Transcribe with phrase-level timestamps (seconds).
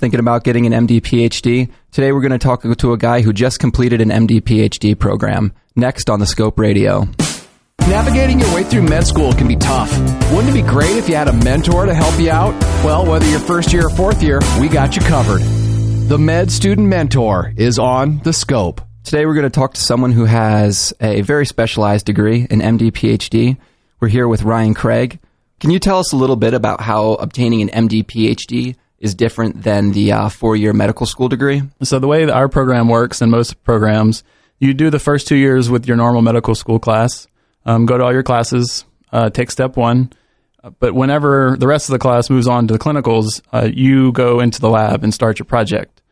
[0.00, 1.68] Thinking about getting an MD PhD?
[1.90, 5.52] Today we're going to talk to a guy who just completed an MD PhD program.
[5.74, 7.08] Next on the Scope Radio.
[7.80, 9.90] Navigating your way through med school can be tough.
[10.30, 12.54] Wouldn't it be great if you had a mentor to help you out?
[12.84, 15.40] Well, whether you're first year or fourth year, we got you covered.
[15.40, 18.80] The Med Student Mentor is on the Scope.
[19.02, 22.92] Today we're going to talk to someone who has a very specialized degree, an MD
[22.92, 23.56] PhD.
[23.98, 25.18] We're here with Ryan Craig.
[25.58, 29.62] Can you tell us a little bit about how obtaining an MD PhD is different
[29.62, 31.62] than the uh, four year medical school degree?
[31.82, 34.24] So, the way that our program works and most programs,
[34.58, 37.26] you do the first two years with your normal medical school class,
[37.64, 40.12] um, go to all your classes, uh, take step one.
[40.80, 44.40] But whenever the rest of the class moves on to the clinicals, uh, you go
[44.40, 46.02] into the lab and start your project.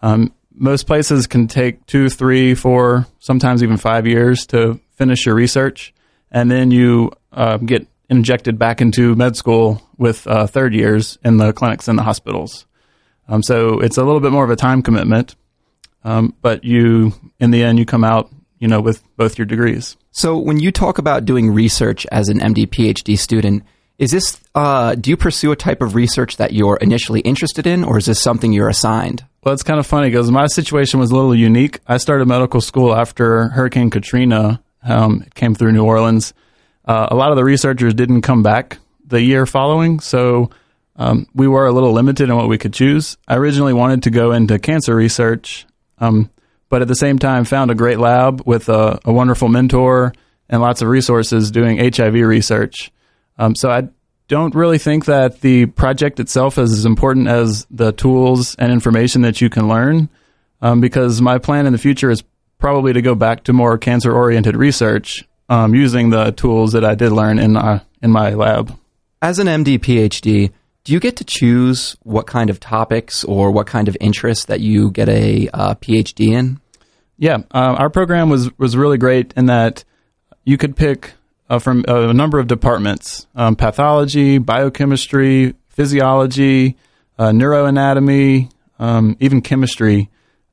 [0.00, 5.34] Um, most places can take two, three, four, sometimes even five years to finish your
[5.34, 5.92] research,
[6.30, 11.36] and then you uh, get injected back into med school with uh, third years in
[11.36, 12.66] the clinics and the hospitals.
[13.28, 15.34] Um, so it's a little bit more of a time commitment,
[16.04, 19.96] um, but you, in the end, you come out, you know, with both your degrees.
[20.12, 23.64] So when you talk about doing research as an MD PhD student,
[23.98, 27.82] is this uh, do you pursue a type of research that you're initially interested in,
[27.82, 29.24] or is this something you're assigned?
[29.42, 31.80] Well, it's kind of funny because my situation was a little unique.
[31.86, 36.34] I started medical school after Hurricane Katrina um, came through New Orleans
[36.86, 40.50] uh, a lot of the researchers didn't come back the year following, so
[40.96, 43.16] um, we were a little limited in what we could choose.
[43.28, 45.66] I originally wanted to go into cancer research,
[45.98, 46.30] um,
[46.68, 50.12] but at the same time found a great lab with a, a, wonderful mentor
[50.48, 52.90] and lots of resources doing HIV research.
[53.38, 53.88] Um, so I
[54.28, 59.22] don't really think that the project itself is as important as the tools and information
[59.22, 60.08] that you can learn,
[60.62, 62.24] um, because my plan in the future is
[62.58, 66.94] probably to go back to more cancer oriented research um, using the tools that I
[66.94, 68.76] did learn in uh, in my lab.
[69.22, 70.52] As an MD PhD,
[70.84, 74.60] do you get to choose what kind of topics or what kind of interests that
[74.60, 76.60] you get a uh, PhD in?
[77.18, 79.84] Yeah, uh, our program was was really great in that
[80.44, 81.14] you could pick
[81.48, 86.76] uh, from a number of departments: um, pathology, biochemistry, physiology,
[87.18, 90.10] uh, neuroanatomy, um, even chemistry.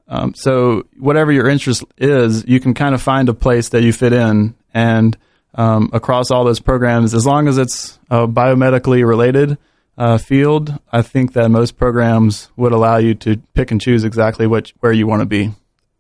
[0.08, 3.94] Um, so whatever your interest is, you can kind of find a place that you
[3.94, 5.18] fit in and
[5.56, 9.58] um, across all those programs, as long as it's a biomedically related
[9.98, 14.48] uh, field, I think that most programs would allow you to pick and choose exactly
[14.48, 15.52] what where you want to be.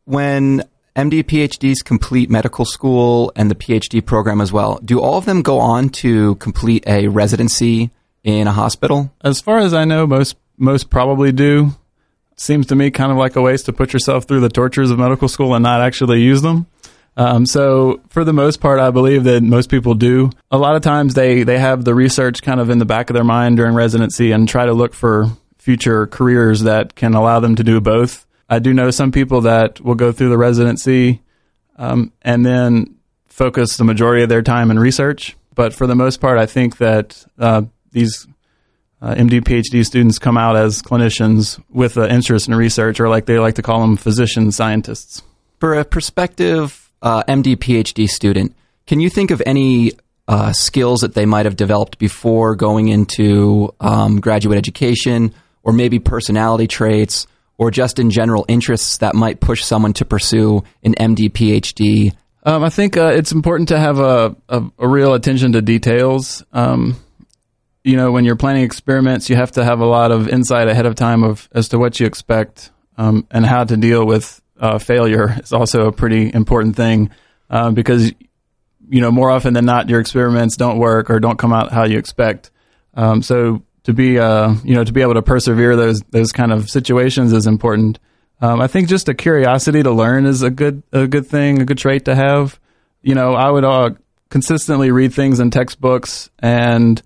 [0.05, 0.63] When
[0.95, 5.41] MD PhDs complete medical school and the PhD program as well, do all of them
[5.41, 7.91] go on to complete a residency
[8.23, 9.11] in a hospital?
[9.23, 11.71] As far as I know, most most probably do.
[12.35, 14.97] Seems to me kind of like a waste to put yourself through the tortures of
[14.97, 16.65] medical school and not actually use them.
[17.15, 20.31] Um, so for the most part, I believe that most people do.
[20.51, 23.13] A lot of times they, they have the research kind of in the back of
[23.13, 27.55] their mind during residency and try to look for future careers that can allow them
[27.55, 28.25] to do both.
[28.49, 31.21] I do know some people that will go through the residency
[31.77, 32.95] um, and then
[33.27, 35.35] focus the majority of their time in research.
[35.55, 38.27] But for the most part, I think that uh, these
[39.01, 43.25] uh, MD, PhD students come out as clinicians with an interest in research, or like
[43.25, 45.21] they like to call them physician scientists.
[45.59, 48.55] For a perspective uh, MD, PhD student,
[48.87, 49.91] can you think of any
[50.27, 55.99] uh, skills that they might have developed before going into um, graduate education, or maybe
[55.99, 57.27] personality traits,
[57.57, 62.15] or just in general interests that might push someone to pursue an MD, PhD?
[62.43, 66.43] Um, I think uh, it's important to have a, a, a real attention to details.
[66.51, 66.97] Um,
[67.83, 70.85] you know, when you're planning experiments, you have to have a lot of insight ahead
[70.85, 74.79] of time of as to what you expect um, and how to deal with uh,
[74.79, 77.09] failure is also a pretty important thing
[77.49, 78.13] uh, because
[78.89, 81.83] you know more often than not your experiments don't work or don't come out how
[81.83, 82.49] you expect.
[82.93, 86.53] Um, so to be uh, you know to be able to persevere those those kind
[86.53, 87.99] of situations is important.
[88.39, 91.65] Um, I think just a curiosity to learn is a good a good thing, a
[91.65, 92.57] good trait to have.
[93.01, 93.89] You know, I would uh,
[94.29, 97.01] consistently read things in textbooks and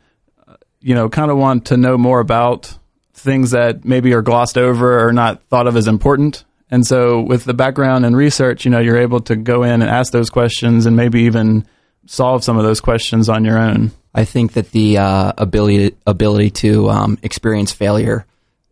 [0.79, 2.77] you know kind of want to know more about
[3.15, 6.45] things that maybe are glossed over or not thought of as important.
[6.69, 9.89] And so with the background and research, you know, you're able to go in and
[9.89, 11.65] ask those questions and maybe even
[12.05, 13.91] solve some of those questions on your own.
[14.13, 18.25] I think that the uh, ability ability to um, experience failure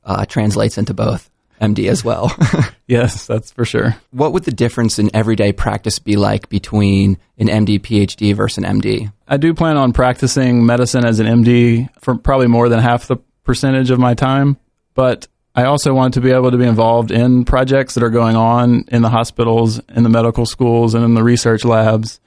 [0.03, 1.29] uh, translates into both
[1.61, 2.35] MD as well.
[2.87, 3.95] yes, that's for sure.
[4.11, 8.81] What would the difference in everyday practice be like between an MD PhD versus an
[8.81, 9.11] MD?
[9.27, 13.17] I do plan on practicing medicine as an MD for probably more than half the
[13.43, 14.57] percentage of my time,
[14.95, 18.35] but I also want to be able to be involved in projects that are going
[18.35, 22.19] on in the hospitals, in the medical schools, and in the research labs.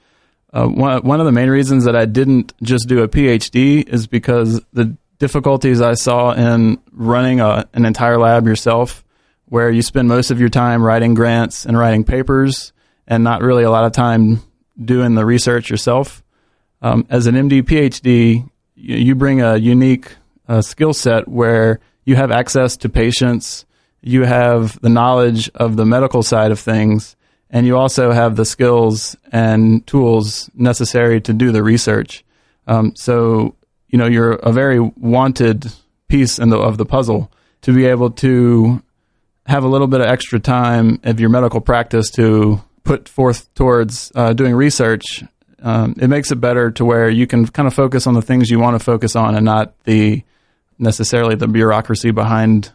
[0.51, 4.07] Uh, one, one of the main reasons that I didn't just do a PhD is
[4.07, 9.05] because the difficulties I saw in running a, an entire lab yourself,
[9.45, 12.73] where you spend most of your time writing grants and writing papers,
[13.05, 14.41] and not really a lot of time
[14.83, 16.23] doing the research yourself.
[16.81, 20.15] Um, as an MD PhD, you, you bring a unique
[20.47, 21.79] uh, skill set where
[22.09, 23.67] you have access to patients,
[24.01, 27.15] you have the knowledge of the medical side of things,
[27.51, 32.25] and you also have the skills and tools necessary to do the research.
[32.65, 33.55] Um, so,
[33.89, 35.71] you know, you're a very wanted
[36.07, 38.81] piece the, of the puzzle to be able to
[39.45, 44.11] have a little bit of extra time of your medical practice to put forth towards
[44.15, 45.03] uh, doing research.
[45.61, 48.49] Um, it makes it better to where you can kind of focus on the things
[48.49, 50.23] you want to focus on and not the
[50.79, 52.71] necessarily the bureaucracy behind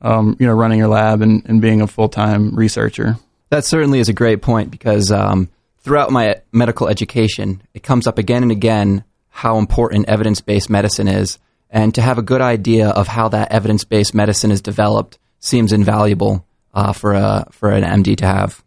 [0.00, 3.16] um, you know running your lab and, and being a full time researcher.
[3.50, 5.48] That certainly is a great point because um,
[5.80, 11.08] throughout my medical education, it comes up again and again how important evidence based medicine
[11.08, 11.38] is.
[11.70, 15.72] And to have a good idea of how that evidence based medicine is developed seems
[15.72, 16.44] invaluable
[16.74, 18.62] uh, for, a, for an MD to have.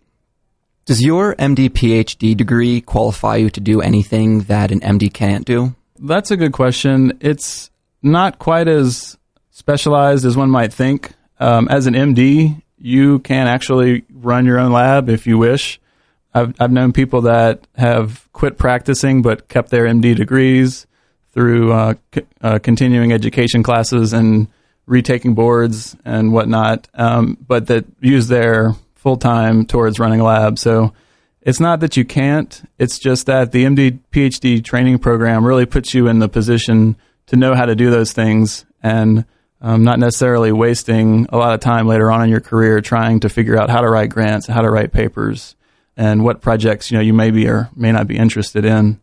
[0.85, 5.75] Does your MD PhD degree qualify you to do anything that an MD can't do?
[6.00, 7.18] That's a good question.
[7.21, 7.69] It's
[8.04, 9.18] not quite as
[9.52, 11.12] specialized as one might think.
[11.40, 15.80] Um, as an MD, you can actually run your own lab if you wish.
[16.34, 20.88] I've, I've known people that have quit practicing but kept their MD degrees
[21.32, 24.48] through uh, c- uh, continuing education classes and
[24.86, 30.60] retaking boards and whatnot, um, but that use their full time towards running a lab.
[30.60, 30.94] So
[31.42, 35.94] it's not that you can't, it's just that the MD PhD training program really puts
[35.94, 36.96] you in the position
[37.28, 39.25] to know how to do those things and
[39.62, 43.30] um, not necessarily wasting a lot of time later on in your career trying to
[43.30, 45.56] figure out how to write grants, how to write papers,
[45.96, 49.00] and what projects you know you may be or may not be interested in.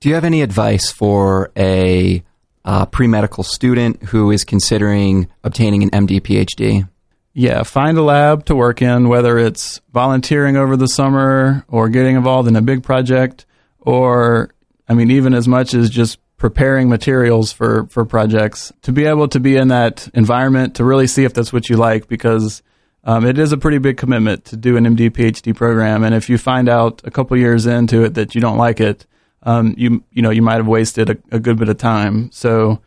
[0.00, 2.22] Do you have any advice for a
[2.66, 6.88] uh, pre medical student who is considering obtaining an MD PhD?
[7.32, 12.16] Yeah, find a lab to work in, whether it's volunteering over the summer or getting
[12.16, 13.46] involved in a big project,
[13.80, 14.50] or
[14.88, 19.26] I mean, even as much as just preparing materials for for projects to be able
[19.26, 22.62] to be in that environment to really see if that's what you like because
[23.02, 26.04] um, it is a pretty big commitment to do an MD PhD program.
[26.04, 29.06] And if you find out a couple years into it that you don't like it
[29.42, 32.30] um, you you know you might have wasted a, a good bit of time.
[32.30, 32.80] So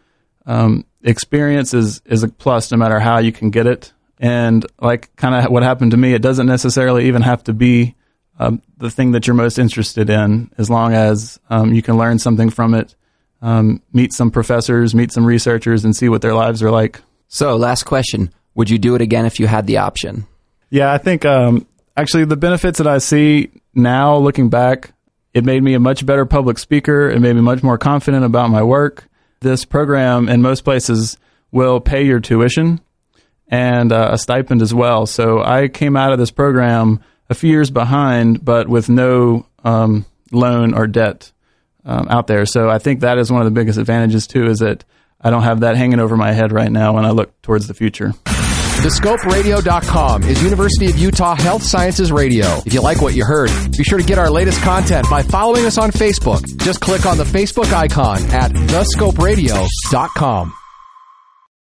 [0.46, 3.92] um, experience is is a plus no matter how you can get it.
[4.22, 7.96] And like kind of what happened to me it doesn't necessarily even have to be
[8.40, 12.20] um, the thing that you're most interested in as long as um, you can learn
[12.20, 12.96] something from it
[13.42, 17.02] um, meet some professors, meet some researchers, and see what their lives are like.
[17.28, 20.26] So, last question: Would you do it again if you had the option?
[20.70, 21.66] Yeah, I think um,
[21.98, 24.92] actually the benefits that I see now, looking back,
[25.34, 27.10] it made me a much better public speaker.
[27.10, 29.08] It made me much more confident about my work.
[29.42, 31.18] This program, in most places,
[31.52, 32.82] will pay your tuition
[33.48, 35.06] and uh, a stipend as well.
[35.06, 37.00] So I came out of this program
[37.30, 41.32] a few years behind, but with no um, loan or debt
[41.90, 42.46] um, out there.
[42.46, 44.86] So I think that is one of the biggest advantages too, is that
[45.20, 47.74] I don't have that hanging over my head right now when I look towards the
[47.74, 48.14] future.
[48.80, 52.46] TheScopeRadio.com is University of Utah Health Sciences Radio.
[52.66, 55.66] If you like what you heard, be sure to get our latest content by following
[55.66, 56.46] us on Facebook.
[56.62, 60.54] Just click on the Facebook icon at TheScopeRadio.com.